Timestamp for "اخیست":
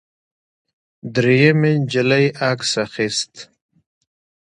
2.85-3.33